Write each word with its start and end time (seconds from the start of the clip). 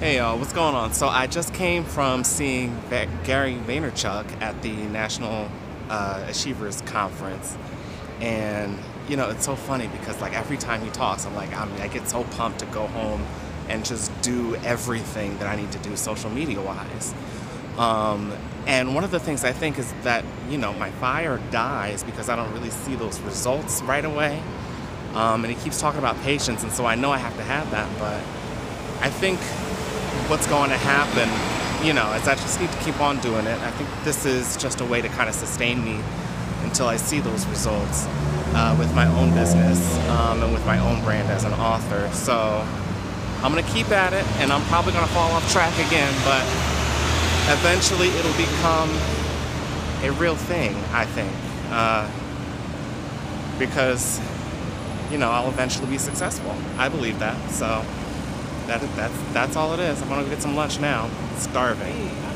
Hey 0.00 0.18
y'all, 0.18 0.38
what's 0.38 0.52
going 0.52 0.76
on? 0.76 0.92
So 0.92 1.08
I 1.08 1.26
just 1.26 1.52
came 1.52 1.82
from 1.82 2.22
seeing 2.22 2.80
Gary 2.88 3.54
Vaynerchuk 3.66 4.40
at 4.40 4.62
the 4.62 4.72
National 4.72 5.48
uh, 5.90 6.24
Achievers 6.28 6.82
Conference, 6.82 7.58
and 8.20 8.78
you 9.08 9.16
know 9.16 9.28
it's 9.30 9.44
so 9.44 9.56
funny 9.56 9.88
because 9.88 10.20
like 10.20 10.34
every 10.34 10.56
time 10.56 10.82
he 10.82 10.90
talks, 10.90 11.26
I'm 11.26 11.34
like 11.34 11.52
I'm, 11.52 11.72
I 11.80 11.88
get 11.88 12.08
so 12.08 12.22
pumped 12.22 12.60
to 12.60 12.66
go 12.66 12.86
home 12.86 13.26
and 13.68 13.84
just 13.84 14.12
do 14.22 14.54
everything 14.58 15.36
that 15.38 15.48
I 15.48 15.56
need 15.56 15.72
to 15.72 15.78
do 15.80 15.96
social 15.96 16.30
media 16.30 16.60
wise. 16.60 17.12
Um, 17.76 18.32
and 18.68 18.94
one 18.94 19.02
of 19.02 19.10
the 19.10 19.18
things 19.18 19.42
I 19.42 19.50
think 19.50 19.80
is 19.80 19.92
that 20.04 20.24
you 20.48 20.58
know 20.58 20.72
my 20.74 20.92
fire 20.92 21.40
dies 21.50 22.04
because 22.04 22.28
I 22.28 22.36
don't 22.36 22.52
really 22.52 22.70
see 22.70 22.94
those 22.94 23.18
results 23.22 23.82
right 23.82 24.04
away. 24.04 24.40
Um, 25.14 25.44
and 25.44 25.52
he 25.52 25.60
keeps 25.60 25.80
talking 25.80 25.98
about 25.98 26.16
patience, 26.22 26.62
and 26.62 26.70
so 26.70 26.86
I 26.86 26.94
know 26.94 27.10
I 27.10 27.18
have 27.18 27.36
to 27.36 27.42
have 27.42 27.68
that, 27.72 27.90
but 27.98 28.22
I 29.02 29.10
think 29.10 29.40
what's 30.26 30.46
going 30.46 30.70
to 30.70 30.76
happen, 30.76 31.28
you 31.86 31.92
know, 31.92 32.12
is 32.12 32.26
I 32.26 32.34
just 32.34 32.60
need 32.60 32.70
to 32.72 32.78
keep 32.78 33.00
on 33.00 33.18
doing 33.20 33.46
it. 33.46 33.58
I 33.60 33.70
think 33.72 33.88
this 34.04 34.26
is 34.26 34.56
just 34.56 34.80
a 34.80 34.84
way 34.84 35.00
to 35.00 35.08
kind 35.08 35.28
of 35.28 35.34
sustain 35.34 35.84
me 35.84 36.00
until 36.64 36.88
I 36.88 36.96
see 36.96 37.20
those 37.20 37.46
results 37.46 38.06
uh, 38.54 38.76
with 38.78 38.92
my 38.94 39.06
own 39.06 39.32
business 39.34 39.96
um, 40.08 40.42
and 40.42 40.52
with 40.52 40.64
my 40.66 40.78
own 40.78 41.02
brand 41.04 41.28
as 41.30 41.44
an 41.44 41.52
author. 41.54 42.10
So 42.12 42.66
I'm 43.42 43.52
to 43.64 43.70
keep 43.70 43.90
at 43.90 44.12
it, 44.12 44.26
and 44.40 44.52
I'm 44.52 44.62
probably 44.64 44.92
to 45.06 45.12
fall 45.12 45.30
off 45.30 45.50
track 45.52 45.72
again, 45.86 46.12
but 46.24 46.42
eventually 47.54 48.08
it'll 48.08 48.36
become 48.36 48.90
a 50.02 50.10
real 50.18 50.36
thing, 50.36 50.74
I 50.92 51.06
think. 51.06 51.32
Uh, 51.70 52.10
because, 53.58 54.20
you 55.10 55.18
know, 55.18 55.30
I'll 55.30 55.48
eventually 55.48 55.88
be 55.88 55.98
successful. 55.98 56.54
I 56.76 56.88
believe 56.88 57.18
that. 57.18 57.50
So 57.50 57.84
that, 58.68 58.80
that's, 58.96 59.32
that's 59.32 59.56
all 59.56 59.72
it 59.74 59.80
is. 59.80 60.00
I'm 60.02 60.08
gonna 60.08 60.22
go 60.22 60.28
get 60.28 60.42
some 60.42 60.54
lunch 60.54 60.78
now. 60.78 61.10
starving. 61.38 62.27